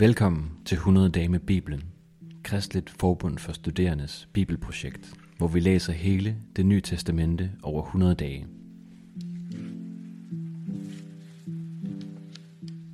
Velkommen 0.00 0.50
til 0.66 0.74
100 0.74 1.08
dage 1.10 1.28
med 1.28 1.40
Bibelen, 1.40 1.82
Kristligt 2.44 2.90
Forbund 2.90 3.38
for 3.38 3.52
Studerendes 3.52 4.28
Bibelprojekt, 4.32 5.14
hvor 5.38 5.48
vi 5.48 5.60
læser 5.60 5.92
hele 5.92 6.36
det 6.56 6.66
nye 6.66 6.80
testamente 6.80 7.50
over 7.62 7.82
100 7.82 8.14
dage. 8.14 8.46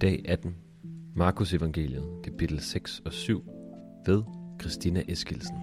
Dag 0.01 0.25
18. 0.29 0.57
Markus 1.15 1.55
Evangeliet, 1.55 2.05
kapitel 2.25 2.61
6 2.61 3.03
og 3.05 3.13
7, 3.13 3.45
ved 4.07 4.23
Christina 4.61 5.03
Eskilsen. 5.09 5.57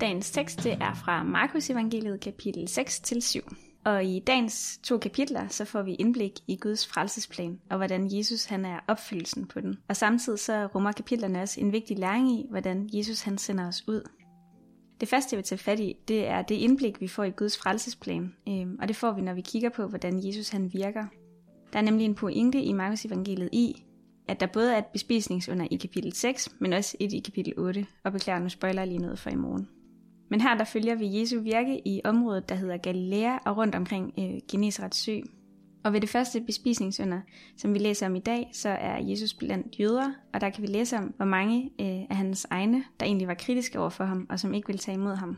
Dagens 0.00 0.30
tekst 0.30 0.66
er 0.66 0.94
fra 0.94 1.22
Markus 1.22 1.70
Evangeliet 1.70 2.20
kapitel 2.20 2.68
6 2.68 3.00
til 3.00 3.22
7. 3.22 3.40
Og 3.86 4.04
i 4.04 4.18
dagens 4.18 4.80
to 4.82 4.98
kapitler, 4.98 5.48
så 5.48 5.64
får 5.64 5.82
vi 5.82 5.94
indblik 5.94 6.32
i 6.46 6.56
Guds 6.56 6.86
frelsesplan, 6.86 7.60
og 7.70 7.76
hvordan 7.76 8.16
Jesus 8.16 8.44
han 8.44 8.64
er 8.64 8.78
opfyldelsen 8.88 9.46
på 9.46 9.60
den. 9.60 9.78
Og 9.88 9.96
samtidig 9.96 10.38
så 10.38 10.66
rummer 10.66 10.92
kapitlerne 10.92 11.42
også 11.42 11.60
en 11.60 11.72
vigtig 11.72 11.98
læring 11.98 12.30
i, 12.30 12.46
hvordan 12.50 12.88
Jesus 12.92 13.22
han 13.22 13.38
sender 13.38 13.68
os 13.68 13.88
ud. 13.88 14.02
Det 15.00 15.08
første, 15.08 15.34
jeg 15.34 15.36
vil 15.36 15.44
tage 15.44 15.58
fat 15.58 15.80
i, 15.80 15.96
det 16.08 16.26
er 16.26 16.42
det 16.42 16.54
indblik, 16.54 17.00
vi 17.00 17.08
får 17.08 17.24
i 17.24 17.30
Guds 17.30 17.58
frelsesplan. 17.58 18.34
Øhm, 18.48 18.78
og 18.82 18.88
det 18.88 18.96
får 18.96 19.12
vi, 19.12 19.20
når 19.20 19.34
vi 19.34 19.40
kigger 19.40 19.68
på, 19.68 19.86
hvordan 19.86 20.26
Jesus 20.26 20.48
han 20.48 20.72
virker. 20.72 21.04
Der 21.72 21.78
er 21.78 21.82
nemlig 21.82 22.04
en 22.04 22.14
pointe 22.14 22.62
i 22.62 22.72
Markus 22.72 23.04
evangeliet 23.04 23.50
i, 23.52 23.84
at 24.28 24.40
der 24.40 24.46
både 24.46 24.74
er 24.74 24.78
et 24.78 24.86
bespisningsunder 24.92 25.66
i 25.70 25.76
kapitel 25.76 26.12
6, 26.12 26.48
men 26.58 26.72
også 26.72 26.96
et 27.00 27.12
i 27.12 27.18
kapitel 27.18 27.52
8. 27.56 27.86
Og 28.04 28.12
beklager, 28.12 28.38
nu 28.38 28.48
spoiler 28.48 28.82
jeg 28.82 28.88
lige 28.88 29.02
noget 29.02 29.18
for 29.18 29.30
i 29.30 29.34
morgen. 29.34 29.68
Men 30.28 30.40
her 30.40 30.56
der 30.56 30.64
følger 30.64 30.94
vi 30.94 31.20
Jesu 31.20 31.40
virke 31.40 31.88
i 31.88 32.00
området, 32.04 32.48
der 32.48 32.54
hedder 32.54 32.76
Galilea 32.76 33.38
og 33.44 33.56
rundt 33.56 33.74
omkring 33.74 34.14
øh, 34.18 34.40
Genesrets 34.50 34.98
sø. 34.98 35.18
Og 35.84 35.92
ved 35.92 36.00
det 36.00 36.08
første 36.08 36.40
bespisningsunder, 36.40 37.20
som 37.56 37.74
vi 37.74 37.78
læser 37.78 38.06
om 38.06 38.16
i 38.16 38.20
dag, 38.20 38.50
så 38.52 38.68
er 38.68 38.98
Jesus 38.98 39.34
blandt 39.34 39.80
jøder, 39.80 40.12
og 40.34 40.40
der 40.40 40.50
kan 40.50 40.62
vi 40.62 40.66
læse 40.66 40.96
om, 40.96 41.14
hvor 41.16 41.24
mange 41.24 41.70
øh, 41.80 42.06
af 42.10 42.16
hans 42.16 42.46
egne, 42.50 42.84
der 43.00 43.06
egentlig 43.06 43.28
var 43.28 43.34
kritiske 43.34 43.80
over 43.80 43.90
for 43.90 44.04
ham, 44.04 44.26
og 44.30 44.40
som 44.40 44.54
ikke 44.54 44.66
ville 44.66 44.78
tage 44.78 44.94
imod 44.94 45.14
ham. 45.14 45.36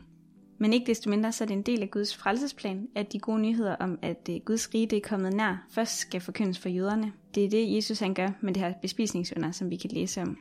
Men 0.57 0.73
ikke 0.73 0.87
desto 0.87 1.09
mindre, 1.09 1.31
så 1.31 1.43
er 1.43 1.47
det 1.47 1.55
en 1.55 1.61
del 1.61 1.81
af 1.81 1.91
Guds 1.91 2.17
frelsesplan, 2.17 2.87
at 2.95 3.13
de 3.13 3.19
gode 3.19 3.41
nyheder 3.41 3.75
om, 3.75 3.99
at 4.01 4.29
øh, 4.29 4.35
Guds 4.45 4.73
rige 4.73 4.87
det 4.87 4.97
er 4.97 5.09
kommet 5.09 5.33
nær, 5.33 5.67
først 5.71 5.97
skal 5.97 6.21
forkyndes 6.21 6.59
for 6.59 6.69
jøderne. 6.69 7.11
Det 7.35 7.45
er 7.45 7.49
det, 7.49 7.75
Jesus 7.75 7.99
han 7.99 8.13
gør 8.13 8.29
med 8.41 8.53
det 8.53 8.63
her 8.63 8.73
bespisningsunder, 8.81 9.51
som 9.51 9.69
vi 9.69 9.75
kan 9.75 9.89
læse 9.93 10.21
om. 10.21 10.37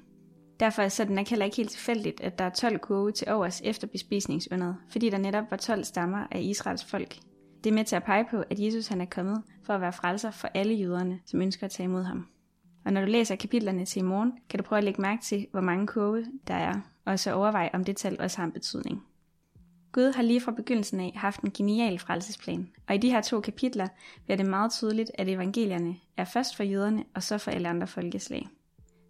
Derfor 0.61 0.83
er 0.83 1.05
det 1.05 1.11
nok 1.11 1.27
heller 1.27 1.45
ikke 1.45 1.57
helt 1.57 1.71
tilfældigt, 1.71 2.21
at 2.21 2.39
der 2.39 2.45
er 2.45 2.51
12 2.51 2.79
kurve 2.79 3.13
til 3.13 3.33
overs 3.33 3.61
efter 3.65 3.87
bespisningsundet, 3.87 4.77
fordi 4.91 5.11
der 5.11 5.19
netop 5.19 5.51
var 5.51 5.57
12 5.57 5.85
stammer 5.85 6.27
af 6.31 6.41
Israels 6.41 6.85
folk. 6.85 7.17
Det 7.65 7.71
er 7.71 7.75
med 7.75 7.85
til 7.85 7.97
at 7.97 8.05
pege 8.05 8.27
på, 8.31 8.45
at 8.51 8.59
Jesus 8.59 8.87
han 8.87 9.01
er 9.01 9.05
kommet 9.05 9.43
for 9.63 9.75
at 9.75 9.81
være 9.81 9.93
frelser 9.93 10.31
for 10.31 10.49
alle 10.55 10.75
jøderne, 10.75 11.21
som 11.27 11.43
ønsker 11.43 11.67
at 11.67 11.71
tage 11.71 11.85
imod 11.85 12.03
ham. 12.03 12.27
Og 12.85 12.93
når 12.93 13.01
du 13.01 13.07
læser 13.07 13.37
kapitlerne 13.37 13.85
til 13.85 14.01
i 14.01 14.03
morgen, 14.03 14.33
kan 14.51 14.59
du 14.59 14.65
prøve 14.65 14.79
at 14.79 14.85
lægge 14.85 15.03
mærke 15.03 15.23
til, 15.23 15.47
hvor 15.51 15.61
mange 15.61 15.87
kurve 15.87 16.25
der 16.47 16.55
er, 16.55 16.75
og 17.05 17.19
så 17.19 17.33
overveje, 17.33 17.71
om 17.73 17.85
det 17.85 17.97
tal 17.97 18.21
også 18.21 18.37
har 18.37 18.45
en 18.45 18.53
betydning. 18.53 19.03
Gud 19.93 20.13
har 20.15 20.23
lige 20.23 20.41
fra 20.41 20.53
begyndelsen 20.53 21.01
af 21.01 21.13
haft 21.17 21.41
en 21.41 21.51
genial 21.51 21.99
frelsesplan, 21.99 22.69
og 22.89 22.95
i 22.95 22.99
de 22.99 23.11
her 23.11 23.21
to 23.21 23.41
kapitler 23.41 23.89
bliver 24.25 24.37
det 24.37 24.47
meget 24.47 24.73
tydeligt, 24.73 25.11
at 25.15 25.29
evangelierne 25.29 25.97
er 26.17 26.25
først 26.25 26.57
for 26.57 26.63
jøderne 26.63 27.05
og 27.15 27.23
så 27.23 27.39
for 27.39 27.51
alle 27.51 27.69
andre 27.69 27.87
folkeslag. 27.87 28.49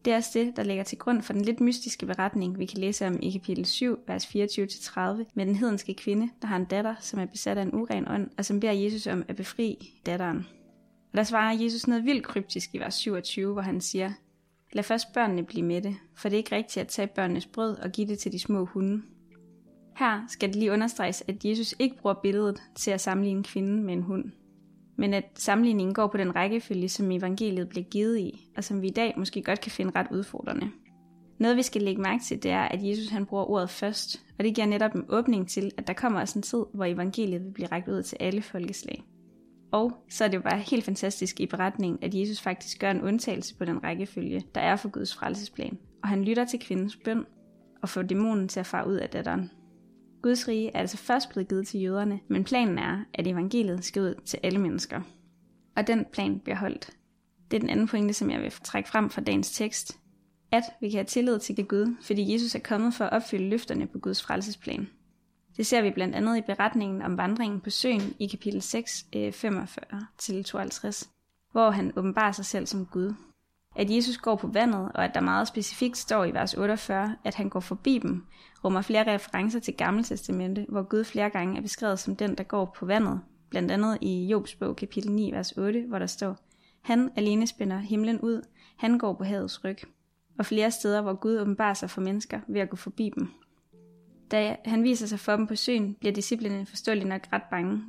Det 0.05 0.13
er 0.13 0.17
også 0.17 0.31
det, 0.35 0.57
der 0.57 0.63
ligger 0.63 0.85
til 0.85 0.99
grund 0.99 1.23
for 1.23 1.33
den 1.33 1.43
lidt 1.43 1.61
mystiske 1.61 2.07
beretning, 2.07 2.59
vi 2.59 2.67
kan 2.67 2.79
læse 2.79 3.07
om 3.07 3.19
i 3.23 3.31
kapitel 3.31 3.67
7, 3.67 3.99
vers 4.07 4.27
24-30, 4.27 5.01
med 5.35 5.47
den 5.47 5.57
hedenske 5.57 5.95
kvinde, 5.95 6.31
der 6.43 6.49
har 6.49 6.57
en 6.57 6.65
datter, 6.65 6.95
som 7.01 7.21
er 7.21 7.27
besat 7.27 7.59
af 7.59 7.63
en 7.63 7.75
uren 7.75 8.09
ånd, 8.09 8.31
og 8.39 8.45
som 8.45 8.61
beder 8.61 8.73
Jesus 8.73 9.07
om 9.07 9.25
at 9.29 9.37
befri 9.37 9.93
datteren. 10.07 10.47
Og 11.13 11.17
der 11.17 11.23
svarer 11.23 11.53
Jesus 11.63 11.87
noget 11.87 12.05
vildt 12.05 12.25
kryptisk 12.25 12.75
i 12.75 12.79
vers 12.79 12.95
27, 12.95 13.53
hvor 13.53 13.63
han 13.63 13.81
siger, 13.81 14.13
Lad 14.73 14.83
først 14.83 15.13
børnene 15.13 15.45
blive 15.45 15.67
med 15.67 15.83
det, 15.83 15.97
for 16.15 16.29
det 16.29 16.37
er 16.37 16.39
ikke 16.39 16.57
rigtigt 16.57 16.81
at 16.81 16.89
tage 16.89 17.09
børnenes 17.09 17.47
brød 17.47 17.77
og 17.77 17.91
give 17.91 18.07
det 18.07 18.19
til 18.19 18.33
de 18.33 18.39
små 18.39 18.65
hunde. 18.65 19.03
Her 19.97 20.25
skal 20.29 20.49
det 20.49 20.57
lige 20.57 20.73
understreges, 20.73 21.25
at 21.29 21.45
Jesus 21.45 21.75
ikke 21.79 21.97
bruger 21.97 22.15
billedet 22.23 22.63
til 22.75 22.91
at 22.91 23.01
sammenligne 23.01 23.45
kvinden 23.45 23.83
med 23.83 23.95
en 23.95 24.03
hund 24.03 24.25
men 24.99 25.15
at 25.15 25.25
sammenligningen 25.35 25.95
går 25.95 26.07
på 26.07 26.17
den 26.17 26.37
rækkefølge, 26.37 26.89
som 26.89 27.11
evangeliet 27.11 27.69
blev 27.69 27.85
givet 27.85 28.19
i, 28.19 28.49
og 28.57 28.65
som 28.65 28.83
vi 28.83 28.87
i 28.87 28.93
dag 28.93 29.15
måske 29.17 29.43
godt 29.43 29.61
kan 29.61 29.73
finde 29.73 29.93
ret 29.97 30.07
udfordrende. 30.11 30.71
Noget 31.39 31.57
vi 31.57 31.63
skal 31.63 31.83
lægge 31.83 32.03
mærke 32.03 32.25
til, 32.25 32.43
det 32.43 32.51
er, 32.51 32.63
at 32.63 32.89
Jesus 32.89 33.09
han 33.09 33.27
bruger 33.27 33.51
ordet 33.51 33.71
først, 33.71 34.25
og 34.39 34.45
det 34.45 34.55
giver 34.55 34.67
netop 34.67 34.95
en 34.95 35.05
åbning 35.09 35.49
til, 35.49 35.71
at 35.77 35.87
der 35.87 35.93
kommer 35.93 36.21
også 36.21 36.39
en 36.39 36.43
tid, 36.43 36.65
hvor 36.75 36.85
evangeliet 36.85 37.45
vil 37.45 37.53
blive 37.53 37.69
rækket 37.69 37.93
ud 37.93 38.03
til 38.03 38.17
alle 38.21 38.43
folkeslag. 38.43 39.05
Og 39.73 39.93
så 40.11 40.25
er 40.25 40.29
det 40.29 40.37
jo 40.37 40.43
bare 40.43 40.59
helt 40.59 40.85
fantastisk 40.85 41.41
i 41.41 41.47
beretningen, 41.47 41.99
at 42.03 42.15
Jesus 42.15 42.41
faktisk 42.41 42.81
gør 42.81 42.91
en 42.91 43.03
undtagelse 43.03 43.57
på 43.57 43.65
den 43.65 43.85
rækkefølge, 43.85 44.45
der 44.55 44.61
er 44.61 44.77
for 44.77 44.89
Guds 44.89 45.15
frelsesplan, 45.15 45.79
og 46.03 46.09
han 46.09 46.25
lytter 46.25 46.45
til 46.45 46.59
kvindens 46.59 46.97
bøn 46.97 47.27
og 47.83 47.89
får 47.89 48.03
dæmonen 48.03 48.49
til 48.49 48.61
at 48.61 48.67
fare 48.67 48.89
ud 48.89 48.95
af 48.95 49.09
datteren. 49.09 49.51
Guds 50.23 50.49
rige 50.49 50.71
er 50.75 50.81
altså 50.81 50.97
først 50.97 51.29
blevet 51.29 51.49
givet 51.49 51.67
til 51.67 51.81
jøderne, 51.81 52.21
men 52.29 52.45
planen 52.45 52.79
er, 52.79 53.05
at 53.15 53.27
evangeliet 53.27 53.85
skal 53.85 54.03
ud 54.03 54.15
til 54.25 54.41
alle 54.43 54.61
mennesker. 54.61 55.01
Og 55.77 55.87
den 55.87 56.07
plan 56.13 56.41
bliver 56.41 56.57
holdt. 56.57 56.91
Det 57.51 57.57
er 57.57 57.61
den 57.61 57.71
anden 57.71 57.89
pointe, 57.89 58.15
som 58.15 58.31
jeg 58.31 58.41
vil 58.41 58.53
trække 58.65 58.89
frem 58.89 59.11
fra 59.11 59.21
dagens 59.21 59.51
tekst. 59.51 59.99
At 60.53 60.63
vi 60.81 60.91
kan 60.91 60.99
have 60.99 61.05
tillid 61.05 61.39
til 61.39 61.67
Gud, 61.67 61.97
fordi 62.03 62.33
Jesus 62.33 62.55
er 62.55 62.59
kommet 62.59 62.95
for 62.95 63.05
at 63.05 63.13
opfylde 63.13 63.49
løfterne 63.49 63.87
på 63.87 63.99
Guds 63.99 64.23
frelsesplan. 64.23 64.89
Det 65.57 65.67
ser 65.67 65.83
vi 65.83 65.91
blandt 65.91 66.15
andet 66.15 66.39
i 66.39 66.41
beretningen 66.41 67.03
om 67.03 67.17
vandringen 67.17 67.61
på 67.61 67.71
søen 67.71 68.15
i 68.19 68.27
kapitel 68.27 68.63
6, 68.63 69.07
45-52, 69.15 69.17
øh, 69.17 69.33
hvor 71.53 71.71
han 71.71 71.93
åbenbarer 71.97 72.33
sig 72.33 72.45
selv 72.45 72.67
som 72.67 72.87
Gud 72.87 73.15
at 73.79 73.91
Jesus 73.91 74.19
går 74.19 74.37
på 74.37 74.47
vandet, 74.47 74.91
og 74.95 75.05
at 75.05 75.15
der 75.15 75.21
meget 75.21 75.49
specifikt 75.49 75.97
står 75.97 76.25
i 76.25 76.35
vers 76.35 76.55
48, 76.55 77.17
at 77.25 77.35
han 77.35 77.49
går 77.49 77.61
forbi 77.61 77.99
dem, 77.99 78.25
rummer 78.65 78.83
flere 78.83 79.15
referencer 79.15 79.61
til 79.61 79.75
Gamle 79.75 80.03
Testamente, 80.03 80.67
hvor 80.69 80.83
Gud 80.83 81.05
flere 81.05 81.31
gange 81.31 81.57
er 81.57 81.63
beskrevet 81.63 81.99
som 81.99 82.17
den, 82.17 82.35
der 82.35 82.45
går 82.45 82.75
på 82.79 82.87
vandet, 82.87 83.21
blandt 83.51 83.71
andet 83.71 83.99
i 84.01 84.27
Jobs 84.27 84.55
bog 84.55 84.77
kapitel 84.77 85.13
9, 85.13 85.33
vers 85.33 85.53
8, 85.53 85.85
hvor 85.89 85.99
der 85.99 86.07
står, 86.07 86.37
Han 86.81 87.11
alene 87.17 87.47
spænder 87.47 87.79
himlen 87.79 88.21
ud, 88.21 88.43
han 88.77 88.99
går 88.99 89.13
på 89.13 89.25
havets 89.25 89.65
ryg, 89.65 89.79
og 90.39 90.47
flere 90.47 90.71
steder, 90.71 91.03
hvor 91.03 91.15
Gud 91.15 91.39
åbenbarer 91.39 91.75
sig 91.75 91.91
for 91.91 92.01
mennesker 92.01 92.41
ved 92.49 92.61
at 92.61 92.71
gå 92.71 92.77
forbi 92.77 93.11
dem. 93.15 93.29
Da 94.31 94.57
han 94.65 94.83
viser 94.83 95.07
sig 95.07 95.21
for 95.21 95.37
dem 95.37 95.47
på 95.47 95.57
søen, 95.57 95.95
bliver 95.95 96.13
disciplinerne 96.13 96.67
forståeligt 96.67 97.09
nok 97.09 97.23
ret 97.33 97.43
bange, 97.51 97.83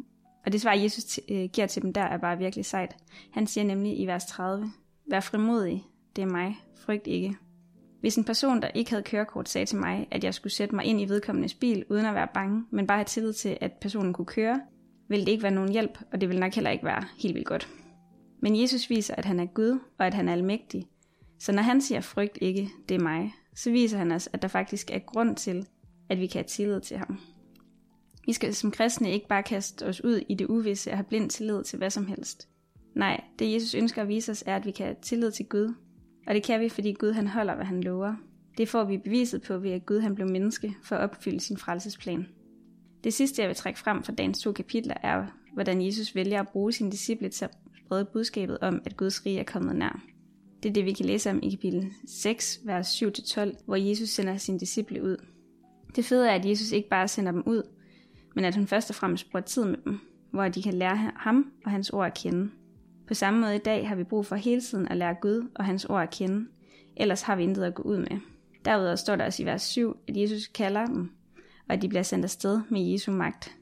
og 0.46 0.52
det 0.52 0.62
svar, 0.62 0.74
Jesus 0.74 1.20
øh, 1.30 1.50
giver 1.54 1.68
til 1.68 1.82
dem 1.82 1.94
der, 1.94 2.02
er 2.02 2.18
bare 2.18 2.38
virkelig 2.38 2.66
sejt. 2.66 2.96
Han 3.32 3.48
siger 3.48 3.66
nemlig 3.66 4.00
i 4.00 4.06
vers 4.06 4.26
30, 4.26 4.72
Vær 5.10 5.20
frimodig, 5.20 5.84
det 6.16 6.22
er 6.22 6.26
mig, 6.26 6.58
frygt 6.76 7.08
ikke. 7.08 7.36
Hvis 8.02 8.16
en 8.16 8.24
person, 8.24 8.62
der 8.62 8.68
ikke 8.68 8.90
havde 8.90 9.04
kørekort, 9.04 9.50
sagde 9.50 9.66
til 9.66 9.78
mig, 9.78 10.08
at 10.12 10.24
jeg 10.24 10.34
skulle 10.34 10.54
sætte 10.54 10.76
mig 10.76 10.86
ind 10.86 11.02
i 11.02 11.10
vedkommendes 11.10 11.54
bil 11.54 11.86
uden 11.90 12.06
at 12.06 12.16
være 12.16 12.28
bange, 12.34 12.66
men 12.72 12.88
bare 12.88 12.98
have 12.98 13.06
tillid 13.06 13.34
til, 13.34 13.58
at 13.62 13.72
personen 13.82 14.14
kunne 14.14 14.26
køre, 14.26 14.62
ville 15.08 15.26
det 15.26 15.32
ikke 15.32 15.44
være 15.44 15.52
nogen 15.52 15.72
hjælp, 15.72 16.00
og 16.12 16.22
det 16.22 16.30
ville 16.30 16.40
nok 16.40 16.54
heller 16.54 16.70
ikke 16.70 16.86
være 16.86 17.04
helt 17.18 17.34
vildt 17.34 17.48
godt. 17.48 17.70
Men 18.42 18.62
Jesus 18.62 18.90
viser, 18.90 19.16
at 19.16 19.26
han 19.26 19.40
er 19.40 19.46
Gud, 19.46 19.80
og 19.98 20.08
at 20.08 20.14
han 20.14 20.30
er 20.30 20.34
almægtig. 20.34 20.88
Så 21.40 21.52
når 21.52 21.62
han 21.62 21.82
siger 21.82 22.02
frygt 22.02 22.38
ikke, 22.42 22.70
det 22.90 22.96
er 22.96 23.04
mig, 23.04 23.34
så 23.56 23.72
viser 23.72 23.98
han 23.98 24.12
os, 24.12 24.30
at 24.34 24.42
der 24.42 24.48
faktisk 24.48 24.92
er 24.92 25.00
grund 25.00 25.36
til, 25.36 25.68
at 26.10 26.20
vi 26.20 26.28
kan 26.28 26.40
have 26.40 26.48
tillid 26.48 26.82
til 26.82 26.98
ham. 26.98 27.20
Vi 28.26 28.34
skal 28.34 28.56
som 28.56 28.72
kristne 28.72 29.12
ikke 29.12 29.28
bare 29.28 29.44
kaste 29.44 29.86
os 29.86 30.04
ud 30.04 30.22
i 30.30 30.34
det 30.34 30.48
uvisse 30.48 30.92
og 30.92 30.98
have 30.98 31.06
blind 31.10 31.30
tillid 31.30 31.64
til 31.64 31.78
hvad 31.78 31.90
som 31.90 32.08
helst. 32.08 32.50
Nej, 33.00 33.24
det 33.40 33.54
Jesus 33.54 33.76
ønsker 33.76 34.02
at 34.02 34.08
vise 34.08 34.32
os 34.32 34.44
er, 34.48 34.56
at 34.56 34.66
vi 34.66 34.72
kan 34.72 34.86
have 34.86 34.96
tillid 35.02 35.32
til 35.32 35.46
Gud. 35.46 35.74
Og 36.28 36.34
det 36.34 36.44
kan 36.44 36.60
vi, 36.60 36.70
fordi 36.70 36.92
Gud 36.94 37.12
han 37.12 37.28
holder, 37.28 37.56
hvad 37.56 37.66
han 37.66 37.82
lover. 37.82 38.16
Det 38.58 38.70
får 38.70 38.84
vi 38.84 38.98
beviset 38.98 39.42
på 39.42 39.58
ved, 39.58 39.72
at 39.72 39.86
Gud 39.86 40.00
han 40.00 40.16
blev 40.16 40.28
menneske 40.28 40.76
for 40.84 40.96
at 40.96 41.02
opfylde 41.02 41.40
sin 41.40 41.58
frelsesplan. 41.58 42.28
Det 43.04 43.14
sidste, 43.14 43.42
jeg 43.42 43.50
vil 43.50 43.56
trække 43.56 43.80
frem 43.80 44.04
fra 44.04 44.14
dagens 44.14 44.42
to 44.42 44.52
kapitler, 44.52 44.94
er, 45.04 45.26
hvordan 45.54 45.86
Jesus 45.86 46.16
vælger 46.16 46.40
at 46.40 46.48
bruge 46.50 46.72
sine 46.72 46.92
disciple 46.92 47.30
til 47.30 47.46
at 47.46 47.52
sprede 47.86 48.06
budskabet 48.06 48.58
om, 48.60 48.82
at 48.86 48.98
Guds 48.98 49.26
rige 49.26 49.40
er 49.40 49.44
kommet 49.44 49.76
nær. 49.76 50.02
Det 50.64 50.70
er 50.70 50.74
det, 50.74 50.86
vi 50.86 50.94
kan 50.94 51.06
læse 51.06 51.30
om 51.30 51.40
i 51.44 51.50
kapitel 51.50 51.92
6, 52.08 52.60
vers 52.66 53.04
7-12, 53.04 53.64
hvor 53.66 53.76
Jesus 53.76 54.10
sender 54.10 54.38
sine 54.38 54.60
disciple 54.60 55.04
ud. 55.04 55.18
Det 55.96 56.06
fede 56.06 56.30
er, 56.30 56.36
at 56.36 56.46
Jesus 56.46 56.72
ikke 56.72 56.90
bare 56.90 57.08
sender 57.08 57.32
dem 57.32 57.44
ud, 57.46 57.64
men 58.36 58.46
at 58.46 58.56
han 58.56 58.68
først 58.68 58.90
og 58.90 58.96
fremmest 58.96 59.32
bruger 59.32 59.44
tid 59.44 59.66
med 59.66 59.78
dem, 59.86 60.00
hvor 60.32 60.48
de 60.48 60.64
kan 60.64 60.74
lære 60.74 61.12
ham 61.16 61.52
og 61.66 61.72
hans 61.72 61.90
ord 61.90 62.08
at 62.08 62.14
kende. 62.14 62.50
På 63.10 63.16
samme 63.16 63.40
måde 63.40 63.56
i 63.56 63.60
dag 63.60 63.88
har 63.88 63.96
vi 63.96 64.04
brug 64.04 64.26
for 64.26 64.36
hele 64.36 64.62
tiden 64.62 64.88
at 64.88 64.98
lære 64.98 65.16
Gud 65.22 65.50
og 65.56 65.66
hans 65.66 65.86
ord 65.86 66.04
at 66.04 66.10
kende, 66.10 66.48
ellers 66.98 67.22
har 67.22 67.36
vi 67.36 67.44
intet 67.44 67.64
at 67.64 67.76
gå 67.76 67.84
ud 67.84 67.98
med. 67.98 68.20
Derudover 68.66 68.96
står 68.96 69.16
der 69.16 69.26
også 69.26 69.44
i 69.44 69.46
vers 69.46 69.62
7, 69.62 69.98
at 70.08 70.18
Jesus 70.18 70.48
kalder 70.48 70.86
dem, 70.86 71.12
og 71.68 71.74
at 71.74 71.82
de 71.82 71.90
bliver 71.90 72.04
sendt 72.04 72.26
afsted 72.26 72.62
med 72.70 72.82
Jesu 72.82 73.12
magt. 73.12 73.56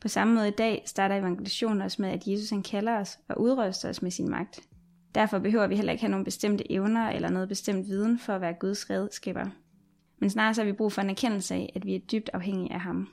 På 0.00 0.08
samme 0.08 0.34
måde 0.34 0.48
i 0.48 0.50
dag 0.58 0.82
starter 0.86 1.16
evangelisationen 1.16 1.82
også 1.82 2.02
med, 2.02 2.08
at 2.08 2.26
Jesus 2.26 2.50
han 2.50 2.62
kalder 2.62 3.00
os 3.00 3.18
og 3.28 3.40
udrøster 3.40 3.88
os 3.88 4.02
med 4.02 4.10
sin 4.10 4.30
magt. 4.30 4.60
Derfor 5.14 5.38
behøver 5.38 5.66
vi 5.66 5.76
heller 5.76 5.92
ikke 5.92 6.02
have 6.02 6.10
nogle 6.10 6.24
bestemte 6.24 6.72
evner 6.72 7.10
eller 7.10 7.30
noget 7.30 7.48
bestemt 7.48 7.86
viden 7.86 8.18
for 8.18 8.32
at 8.32 8.40
være 8.40 8.54
Guds 8.60 8.90
redskaber. 8.90 9.46
Men 10.18 10.30
snarere 10.30 10.54
så 10.54 10.60
har 10.60 10.66
vi 10.66 10.76
brug 10.76 10.92
for 10.92 11.02
en 11.02 11.10
erkendelse 11.10 11.54
af, 11.54 11.72
at 11.74 11.86
vi 11.86 11.94
er 11.94 12.00
dybt 12.12 12.30
afhængige 12.32 12.72
af 12.72 12.80
ham. 12.80 13.08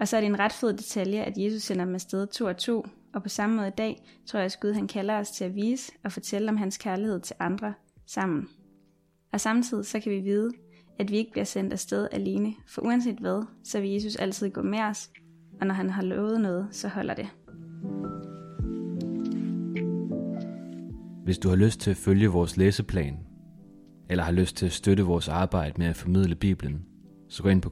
Og 0.00 0.08
så 0.08 0.16
er 0.16 0.20
det 0.20 0.28
en 0.28 0.38
ret 0.38 0.52
fed 0.52 0.72
detalje, 0.72 1.20
at 1.20 1.38
Jesus 1.38 1.62
sender 1.62 1.84
dem 1.84 1.94
afsted 1.94 2.26
to 2.26 2.44
og 2.44 2.56
to, 2.56 2.86
og 3.14 3.22
på 3.22 3.28
samme 3.28 3.56
måde 3.56 3.68
i 3.68 3.76
dag 3.78 4.02
tror 4.26 4.38
jeg, 4.38 4.44
at 4.44 4.58
Gud 4.60 4.72
han 4.72 4.88
kalder 4.88 5.18
os 5.18 5.30
til 5.30 5.44
at 5.44 5.54
vise 5.54 5.92
og 6.04 6.12
fortælle 6.12 6.48
om 6.48 6.56
hans 6.56 6.78
kærlighed 6.78 7.20
til 7.20 7.36
andre 7.38 7.74
sammen. 8.06 8.48
Og 9.32 9.40
samtidig 9.40 9.86
så 9.86 10.00
kan 10.00 10.12
vi 10.12 10.20
vide, 10.20 10.50
at 10.98 11.10
vi 11.10 11.16
ikke 11.16 11.32
bliver 11.32 11.44
sendt 11.44 11.72
afsted 11.72 12.08
alene, 12.12 12.54
for 12.66 12.82
uanset 12.82 13.18
hvad, 13.18 13.46
så 13.64 13.80
vil 13.80 13.90
Jesus 13.90 14.16
altid 14.16 14.50
gå 14.50 14.62
med 14.62 14.80
os, 14.80 15.10
og 15.60 15.66
når 15.66 15.74
han 15.74 15.90
har 15.90 16.02
lovet 16.02 16.40
noget, 16.40 16.68
så 16.70 16.88
holder 16.88 17.14
det. 17.14 17.28
Hvis 21.24 21.38
du 21.38 21.48
har 21.48 21.56
lyst 21.56 21.80
til 21.80 21.90
at 21.90 21.96
følge 21.96 22.28
vores 22.28 22.56
læseplan, 22.56 23.18
eller 24.10 24.24
har 24.24 24.32
lyst 24.32 24.56
til 24.56 24.66
at 24.66 24.72
støtte 24.72 25.02
vores 25.02 25.28
arbejde 25.28 25.74
med 25.78 25.86
at 25.86 25.96
formidle 25.96 26.34
Bibelen, 26.34 26.84
så 27.28 27.42
gå 27.42 27.48
ind 27.48 27.62
på 27.62 27.70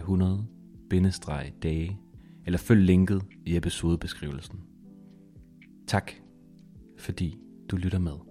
100-dage, 0.00 1.98
eller 2.46 2.58
følg 2.58 2.80
linket 2.80 3.22
i 3.46 3.56
episodebeskrivelsen. 3.56 4.60
Tak, 5.86 6.12
fordi 6.98 7.38
du 7.70 7.76
lytter 7.76 7.98
med. 7.98 8.27